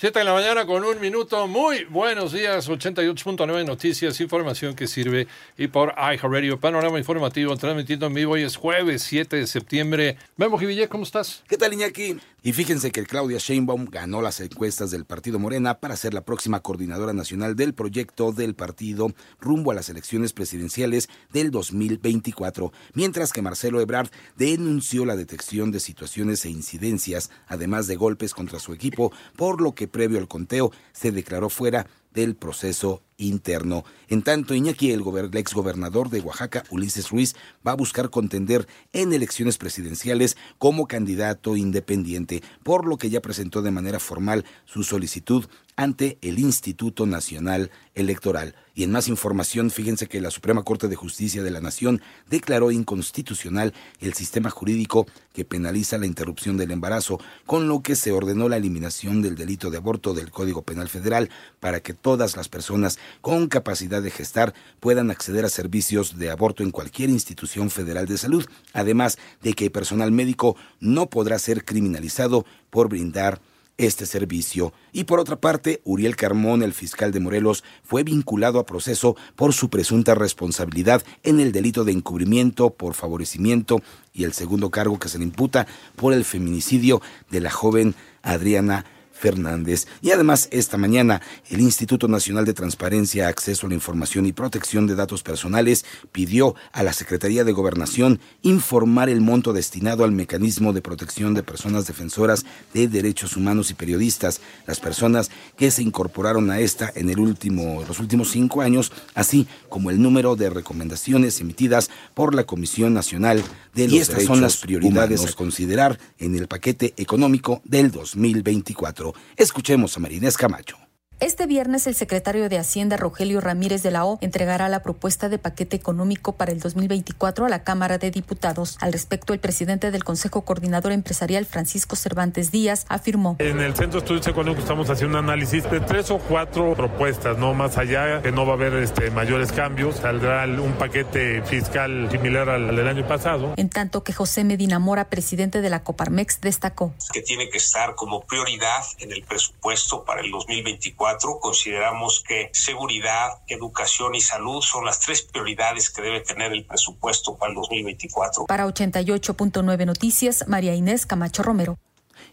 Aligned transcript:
7 0.00 0.18
de 0.18 0.24
la 0.24 0.32
mañana 0.32 0.64
con 0.64 0.82
un 0.82 0.98
minuto. 0.98 1.46
Muy 1.46 1.84
buenos 1.84 2.32
días. 2.32 2.70
88.9 2.70 3.66
Noticias, 3.66 4.18
información 4.22 4.74
que 4.74 4.86
sirve. 4.86 5.28
Y 5.58 5.66
por 5.66 5.92
iHeartRadio, 5.98 6.58
panorama 6.58 6.98
informativo, 6.98 7.54
transmitiendo 7.58 8.06
en 8.06 8.14
vivo. 8.14 8.32
Hoy 8.32 8.44
es 8.44 8.56
jueves 8.56 9.02
7 9.02 9.36
de 9.36 9.46
septiembre. 9.46 10.16
Memo 10.38 10.56
Jiville, 10.56 10.88
¿cómo 10.88 11.02
estás? 11.02 11.44
¿Qué 11.46 11.58
tal, 11.58 11.74
Iñaki? 11.74 12.16
Y 12.42 12.54
fíjense 12.54 12.90
que 12.90 13.04
Claudia 13.04 13.36
Sheinbaum 13.36 13.84
ganó 13.90 14.22
las 14.22 14.40
encuestas 14.40 14.90
del 14.90 15.04
Partido 15.04 15.38
Morena 15.38 15.78
para 15.78 15.94
ser 15.94 16.14
la 16.14 16.22
próxima 16.22 16.60
coordinadora 16.60 17.12
nacional 17.12 17.54
del 17.54 17.74
proyecto 17.74 18.32
del 18.32 18.54
partido 18.54 19.12
rumbo 19.38 19.72
a 19.72 19.74
las 19.74 19.90
elecciones 19.90 20.32
presidenciales 20.32 21.10
del 21.30 21.50
2024, 21.50 22.72
mientras 22.94 23.34
que 23.34 23.42
Marcelo 23.42 23.82
Ebrard 23.82 24.08
denunció 24.36 25.04
la 25.04 25.16
detección 25.16 25.70
de 25.70 25.80
situaciones 25.80 26.46
e 26.46 26.48
incidencias, 26.48 27.30
además 27.46 27.86
de 27.86 27.96
golpes 27.96 28.32
contra 28.32 28.58
su 28.58 28.72
equipo, 28.72 29.12
por 29.36 29.60
lo 29.60 29.74
que 29.74 29.89
previo 29.90 30.18
al 30.18 30.28
conteo 30.28 30.72
se 30.92 31.12
declaró 31.12 31.50
fuera 31.50 31.86
del 32.12 32.34
proceso 32.34 33.02
interno. 33.18 33.84
En 34.08 34.22
tanto, 34.22 34.54
Iñaki, 34.54 34.90
el, 34.90 35.02
ex 35.02 35.34
exgobernador 35.34 36.10
de 36.10 36.20
Oaxaca, 36.20 36.64
Ulises 36.70 37.10
Ruiz, 37.10 37.36
va 37.66 37.72
a 37.72 37.76
buscar 37.76 38.10
contender 38.10 38.66
en 38.92 39.12
elecciones 39.12 39.58
presidenciales 39.58 40.36
como 40.58 40.88
candidato 40.88 41.56
independiente, 41.56 42.42
por 42.62 42.86
lo 42.86 42.96
que 42.96 43.10
ya 43.10 43.20
presentó 43.20 43.62
de 43.62 43.70
manera 43.70 44.00
formal 44.00 44.44
su 44.64 44.82
solicitud 44.82 45.46
ante 45.80 46.18
el 46.20 46.38
Instituto 46.38 47.06
Nacional 47.06 47.70
Electoral. 47.94 48.54
Y 48.74 48.84
en 48.84 48.92
más 48.92 49.08
información, 49.08 49.70
fíjense 49.70 50.08
que 50.08 50.20
la 50.20 50.30
Suprema 50.30 50.62
Corte 50.62 50.88
de 50.88 50.94
Justicia 50.94 51.42
de 51.42 51.50
la 51.50 51.62
Nación 51.62 52.02
declaró 52.28 52.70
inconstitucional 52.70 53.72
el 53.98 54.12
sistema 54.12 54.50
jurídico 54.50 55.06
que 55.32 55.46
penaliza 55.46 55.96
la 55.96 56.04
interrupción 56.04 56.58
del 56.58 56.70
embarazo, 56.70 57.18
con 57.46 57.66
lo 57.66 57.80
que 57.80 57.96
se 57.96 58.12
ordenó 58.12 58.50
la 58.50 58.58
eliminación 58.58 59.22
del 59.22 59.36
delito 59.36 59.70
de 59.70 59.78
aborto 59.78 60.12
del 60.12 60.30
Código 60.30 60.60
Penal 60.60 60.90
Federal 60.90 61.30
para 61.60 61.80
que 61.80 61.94
todas 61.94 62.36
las 62.36 62.50
personas 62.50 62.98
con 63.22 63.48
capacidad 63.48 64.02
de 64.02 64.10
gestar 64.10 64.52
puedan 64.80 65.10
acceder 65.10 65.46
a 65.46 65.48
servicios 65.48 66.18
de 66.18 66.30
aborto 66.30 66.62
en 66.62 66.72
cualquier 66.72 67.08
institución 67.08 67.70
federal 67.70 68.04
de 68.04 68.18
salud, 68.18 68.44
además 68.74 69.16
de 69.40 69.54
que 69.54 69.64
el 69.64 69.72
personal 69.72 70.12
médico 70.12 70.56
no 70.78 71.08
podrá 71.08 71.38
ser 71.38 71.64
criminalizado 71.64 72.44
por 72.68 72.90
brindar 72.90 73.40
este 73.86 74.04
servicio. 74.04 74.72
Y 74.92 75.04
por 75.04 75.20
otra 75.20 75.36
parte, 75.36 75.80
Uriel 75.84 76.16
Carmón, 76.16 76.62
el 76.62 76.74
fiscal 76.74 77.12
de 77.12 77.20
Morelos, 77.20 77.64
fue 77.82 78.02
vinculado 78.02 78.58
a 78.58 78.66
proceso 78.66 79.16
por 79.36 79.54
su 79.54 79.70
presunta 79.70 80.14
responsabilidad 80.14 81.02
en 81.22 81.40
el 81.40 81.50
delito 81.50 81.84
de 81.84 81.92
encubrimiento 81.92 82.70
por 82.70 82.94
favorecimiento 82.94 83.82
y 84.12 84.24
el 84.24 84.32
segundo 84.34 84.70
cargo 84.70 84.98
que 84.98 85.08
se 85.08 85.18
le 85.18 85.24
imputa 85.24 85.66
por 85.96 86.12
el 86.12 86.24
feminicidio 86.24 87.00
de 87.30 87.40
la 87.40 87.50
joven 87.50 87.94
Adriana 88.22 88.84
Fernández. 89.20 89.86
Y 90.00 90.10
además, 90.10 90.48
esta 90.50 90.78
mañana, 90.78 91.20
el 91.50 91.60
Instituto 91.60 92.08
Nacional 92.08 92.46
de 92.46 92.54
Transparencia, 92.54 93.28
Acceso 93.28 93.66
a 93.66 93.68
la 93.68 93.74
Información 93.74 94.26
y 94.26 94.32
Protección 94.32 94.86
de 94.86 94.94
Datos 94.94 95.22
Personales 95.22 95.84
pidió 96.10 96.54
a 96.72 96.82
la 96.82 96.92
Secretaría 96.92 97.44
de 97.44 97.52
Gobernación 97.52 98.20
informar 98.42 99.08
el 99.08 99.20
monto 99.20 99.52
destinado 99.52 100.04
al 100.04 100.12
mecanismo 100.12 100.72
de 100.72 100.80
protección 100.80 101.34
de 101.34 101.42
personas 101.42 101.86
defensoras 101.86 102.44
de 102.72 102.88
derechos 102.88 103.36
humanos 103.36 103.70
y 103.70 103.74
periodistas, 103.74 104.40
las 104.66 104.80
personas 104.80 105.30
que 105.56 105.70
se 105.70 105.82
incorporaron 105.82 106.50
a 106.50 106.60
esta 106.60 106.90
en 106.94 107.10
el 107.10 107.20
último, 107.20 107.84
los 107.86 108.00
últimos 108.00 108.30
cinco 108.30 108.62
años, 108.62 108.90
así 109.14 109.46
como 109.68 109.90
el 109.90 110.00
número 110.00 110.34
de 110.34 110.48
recomendaciones 110.48 111.40
emitidas 111.40 111.90
por 112.14 112.34
la 112.34 112.44
Comisión 112.44 112.94
Nacional 112.94 113.42
de 113.74 113.84
los 113.84 113.92
y 113.92 113.98
estas 113.98 114.24
son 114.24 114.40
las 114.40 114.56
prioridades 114.56 115.26
a 115.26 115.32
considerar 115.32 115.98
en 116.18 116.34
el 116.34 116.48
paquete 116.48 116.94
económico 116.96 117.60
del 117.64 117.90
2024. 117.90 119.09
Escuchemos 119.36 119.96
a 119.96 120.00
Marinés 120.00 120.36
Camacho. 120.36 120.89
Este 121.20 121.46
viernes 121.46 121.86
el 121.86 121.94
secretario 121.94 122.48
de 122.48 122.56
Hacienda 122.56 122.96
Rogelio 122.96 123.42
Ramírez 123.42 123.82
de 123.82 123.90
la 123.90 124.06
O 124.06 124.16
entregará 124.22 124.70
la 124.70 124.82
propuesta 124.82 125.28
de 125.28 125.36
paquete 125.36 125.76
económico 125.76 126.32
para 126.32 126.50
el 126.50 126.60
2024 126.60 127.44
a 127.44 127.48
la 127.50 127.62
Cámara 127.62 127.98
de 127.98 128.10
Diputados. 128.10 128.78
Al 128.80 128.94
respecto, 128.94 129.34
el 129.34 129.38
presidente 129.38 129.90
del 129.90 130.02
Consejo 130.02 130.46
Coordinador 130.46 130.92
Empresarial 130.92 131.44
Francisco 131.44 131.94
Cervantes 131.94 132.50
Díaz 132.52 132.86
afirmó. 132.88 133.36
En 133.38 133.60
el 133.60 133.74
Centro 133.74 134.00
de 134.00 134.04
Estudios 134.06 134.26
Económicos 134.28 134.64
estamos 134.64 134.88
haciendo 134.88 135.18
un 135.18 135.24
análisis 135.26 135.70
de 135.70 135.80
tres 135.80 136.10
o 136.10 136.16
cuatro 136.16 136.72
propuestas, 136.74 137.36
no 137.36 137.52
más 137.52 137.76
allá, 137.76 138.22
que 138.22 138.32
no 138.32 138.46
va 138.46 138.52
a 138.52 138.56
haber 138.56 138.72
este, 138.76 139.10
mayores 139.10 139.52
cambios. 139.52 139.96
Saldrá 139.96 140.46
un 140.46 140.72
paquete 140.78 141.42
fiscal 141.42 142.08
similar 142.10 142.48
al 142.48 142.74
del 142.74 142.88
año 142.88 143.06
pasado. 143.06 143.52
En 143.58 143.68
tanto 143.68 144.04
que 144.04 144.14
José 144.14 144.42
Medina 144.44 144.78
Mora, 144.78 145.10
presidente 145.10 145.60
de 145.60 145.68
la 145.68 145.82
Coparmex, 145.82 146.40
destacó. 146.40 146.94
Que 147.12 147.20
tiene 147.20 147.50
que 147.50 147.58
estar 147.58 147.94
como 147.94 148.22
prioridad 148.22 148.84
en 149.00 149.12
el 149.12 149.22
presupuesto 149.24 150.02
para 150.02 150.22
el 150.22 150.30
2024 150.30 151.09
consideramos 151.40 152.22
que 152.26 152.50
seguridad, 152.52 153.42
educación 153.46 154.14
y 154.14 154.20
salud 154.20 154.62
son 154.62 154.84
las 154.84 155.00
tres 155.00 155.22
prioridades 155.22 155.90
que 155.90 156.02
debe 156.02 156.20
tener 156.20 156.52
el 156.52 156.64
presupuesto 156.64 157.36
para 157.36 157.50
el 157.50 157.56
2024. 157.56 158.46
Para 158.46 158.66
88.9 158.66 159.86
Noticias, 159.86 160.44
María 160.48 160.74
Inés 160.74 161.06
Camacho 161.06 161.42
Romero. 161.42 161.78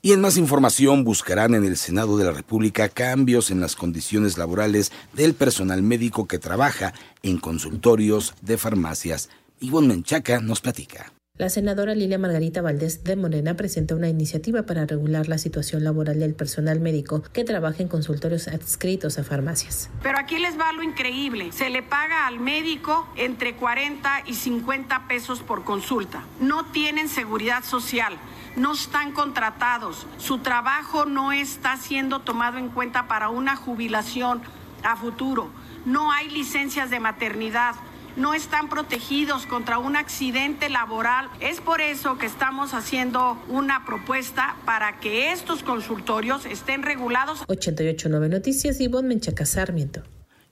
Y 0.00 0.12
en 0.12 0.20
más 0.20 0.36
información 0.36 1.04
buscarán 1.04 1.54
en 1.54 1.64
el 1.64 1.76
Senado 1.76 2.16
de 2.16 2.24
la 2.24 2.32
República 2.32 2.88
cambios 2.88 3.50
en 3.50 3.60
las 3.60 3.76
condiciones 3.76 4.36
laborales 4.36 4.90
del 5.12 5.34
personal 5.34 5.82
médico 5.82 6.26
que 6.26 6.38
trabaja 6.38 6.92
en 7.22 7.38
consultorios 7.38 8.34
de 8.40 8.58
farmacias. 8.58 9.28
Ivonne 9.60 9.88
Menchaca 9.88 10.40
nos 10.40 10.60
platica. 10.60 11.12
La 11.42 11.48
senadora 11.48 11.96
Lilia 11.96 12.18
Margarita 12.18 12.62
Valdés 12.62 13.02
de 13.02 13.16
Morena 13.16 13.54
presentó 13.54 13.96
una 13.96 14.08
iniciativa 14.08 14.62
para 14.62 14.86
regular 14.86 15.26
la 15.26 15.38
situación 15.38 15.82
laboral 15.82 16.20
del 16.20 16.34
personal 16.34 16.78
médico 16.78 17.24
que 17.32 17.42
trabaja 17.42 17.82
en 17.82 17.88
consultorios 17.88 18.46
adscritos 18.46 19.18
a 19.18 19.24
farmacias. 19.24 19.90
Pero 20.04 20.18
aquí 20.20 20.38
les 20.38 20.56
va 20.56 20.72
lo 20.72 20.84
increíble. 20.84 21.50
Se 21.50 21.68
le 21.68 21.82
paga 21.82 22.28
al 22.28 22.38
médico 22.38 23.08
entre 23.16 23.56
40 23.56 24.22
y 24.26 24.34
50 24.34 25.08
pesos 25.08 25.40
por 25.40 25.64
consulta. 25.64 26.22
No 26.40 26.66
tienen 26.66 27.08
seguridad 27.08 27.64
social 27.64 28.16
no 28.54 28.74
están 28.74 29.10
contratados, 29.10 30.06
su 30.18 30.38
trabajo 30.38 31.06
no 31.06 31.32
está 31.32 31.78
siendo 31.78 32.20
tomado 32.20 32.58
en 32.58 32.68
cuenta 32.68 33.08
para 33.08 33.30
una 33.30 33.56
jubilación 33.56 34.42
a 34.84 34.94
futuro, 34.94 35.50
no 35.86 36.12
hay 36.12 36.28
licencias 36.28 36.90
de 36.90 37.00
maternidad, 37.00 37.74
no 38.16 38.34
están 38.34 38.68
protegidos 38.68 39.46
contra 39.46 39.78
un 39.78 39.96
accidente 39.96 40.68
laboral. 40.68 41.28
Es 41.40 41.60
por 41.60 41.80
eso 41.80 42.18
que 42.18 42.26
estamos 42.26 42.74
haciendo 42.74 43.42
una 43.48 43.84
propuesta 43.84 44.56
para 44.64 45.00
que 45.00 45.32
estos 45.32 45.62
consultorios 45.62 46.46
estén 46.46 46.82
regulados. 46.82 47.42
889 47.48 48.28
Noticias, 48.28 48.80
Ivonne 48.80 49.08
Menchaca 49.08 49.46
Sarmiento. 49.46 50.02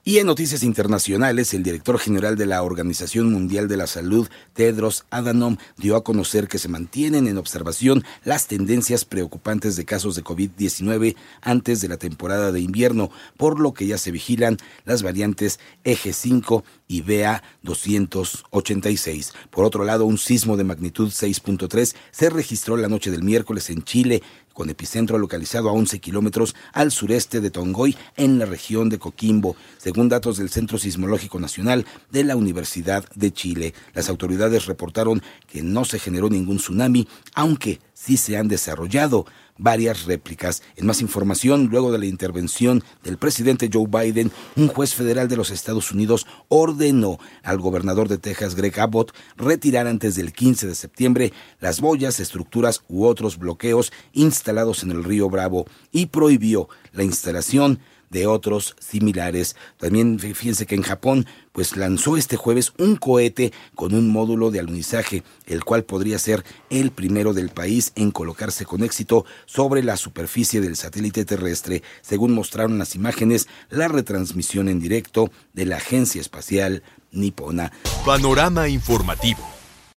Y 0.03 0.17
en 0.17 0.25
noticias 0.25 0.63
internacionales, 0.63 1.53
el 1.53 1.61
director 1.61 1.99
general 1.99 2.35
de 2.35 2.47
la 2.47 2.63
Organización 2.63 3.31
Mundial 3.31 3.67
de 3.67 3.77
la 3.77 3.85
Salud, 3.85 4.27
Tedros 4.53 5.05
Adhanom, 5.11 5.57
dio 5.77 5.95
a 5.95 6.03
conocer 6.03 6.47
que 6.47 6.57
se 6.57 6.69
mantienen 6.69 7.27
en 7.27 7.37
observación 7.37 8.03
las 8.23 8.47
tendencias 8.47 9.05
preocupantes 9.05 9.75
de 9.75 9.85
casos 9.85 10.15
de 10.15 10.23
COVID-19 10.23 11.15
antes 11.41 11.81
de 11.81 11.87
la 11.87 11.97
temporada 11.97 12.51
de 12.51 12.61
invierno, 12.61 13.11
por 13.37 13.59
lo 13.59 13.75
que 13.75 13.85
ya 13.85 13.99
se 13.99 14.09
vigilan 14.09 14.57
las 14.85 15.03
variantes 15.03 15.59
Eje 15.83 16.13
5 16.13 16.63
y 16.87 17.01
BA 17.01 17.43
286. 17.61 19.33
Por 19.51 19.65
otro 19.65 19.85
lado, 19.85 20.05
un 20.05 20.17
sismo 20.17 20.57
de 20.57 20.63
magnitud 20.63 21.09
6.3 21.09 21.93
se 22.09 22.29
registró 22.31 22.75
la 22.75 22.87
noche 22.87 23.11
del 23.11 23.21
miércoles 23.21 23.69
en 23.69 23.83
Chile 23.83 24.23
con 24.53 24.69
epicentro 24.69 25.17
localizado 25.17 25.69
a 25.69 25.73
11 25.73 25.99
kilómetros 25.99 26.55
al 26.73 26.91
sureste 26.91 27.41
de 27.41 27.51
Tongoy, 27.51 27.95
en 28.17 28.39
la 28.39 28.45
región 28.45 28.89
de 28.89 28.99
Coquimbo, 28.99 29.55
según 29.77 30.09
datos 30.09 30.37
del 30.37 30.49
Centro 30.49 30.77
Sismológico 30.77 31.39
Nacional 31.39 31.85
de 32.11 32.23
la 32.23 32.35
Universidad 32.35 33.05
de 33.15 33.31
Chile. 33.31 33.73
Las 33.93 34.09
autoridades 34.09 34.65
reportaron 34.65 35.21
que 35.47 35.61
no 35.61 35.85
se 35.85 35.99
generó 35.99 36.29
ningún 36.29 36.57
tsunami, 36.57 37.07
aunque 37.33 37.79
sí 38.03 38.17
se 38.17 38.37
han 38.37 38.47
desarrollado 38.47 39.25
varias 39.57 40.05
réplicas. 40.05 40.63
En 40.75 40.87
más 40.87 41.01
información, 41.01 41.67
luego 41.69 41.91
de 41.91 41.99
la 41.99 42.07
intervención 42.07 42.83
del 43.03 43.17
presidente 43.17 43.69
Joe 43.71 43.85
Biden, 43.87 44.31
un 44.55 44.67
juez 44.69 44.95
federal 44.95 45.27
de 45.27 45.37
los 45.37 45.51
Estados 45.51 45.91
Unidos 45.91 46.25
ordenó 46.47 47.19
al 47.43 47.59
gobernador 47.59 48.07
de 48.07 48.17
Texas, 48.17 48.55
Greg 48.55 48.79
Abbott, 48.79 49.13
retirar 49.37 49.85
antes 49.85 50.15
del 50.15 50.33
15 50.33 50.67
de 50.67 50.75
septiembre 50.75 51.33
las 51.59 51.79
boyas, 51.79 52.19
estructuras 52.19 52.83
u 52.87 53.05
otros 53.05 53.37
bloqueos 53.37 53.93
instalados 54.13 54.81
en 54.81 54.91
el 54.91 55.03
río 55.03 55.29
Bravo 55.29 55.65
y 55.91 56.07
prohibió 56.07 56.69
la 56.93 57.03
instalación 57.03 57.79
de 58.11 58.27
otros 58.27 58.75
similares. 58.79 59.55
También 59.77 60.19
fíjense 60.19 60.65
que 60.65 60.75
en 60.75 60.83
Japón 60.83 61.25
pues 61.51 61.75
lanzó 61.75 62.17
este 62.17 62.37
jueves 62.37 62.73
un 62.77 62.95
cohete 62.95 63.51
con 63.75 63.93
un 63.93 64.09
módulo 64.09 64.51
de 64.51 64.59
alunizaje, 64.59 65.23
el 65.47 65.63
cual 65.63 65.83
podría 65.83 66.19
ser 66.19 66.45
el 66.69 66.91
primero 66.91 67.33
del 67.33 67.49
país 67.49 67.91
en 67.95 68.11
colocarse 68.11 68.65
con 68.65 68.83
éxito 68.83 69.25
sobre 69.45 69.83
la 69.83 69.97
superficie 69.97 70.61
del 70.61 70.75
satélite 70.75 71.25
terrestre, 71.25 71.81
según 72.01 72.33
mostraron 72.33 72.77
las 72.77 72.95
imágenes, 72.95 73.47
la 73.69 73.87
retransmisión 73.87 74.69
en 74.69 74.79
directo 74.79 75.31
de 75.53 75.65
la 75.65 75.77
Agencia 75.77 76.21
Espacial 76.21 76.83
Nipona. 77.11 77.71
Panorama 78.05 78.67
informativo. 78.67 79.50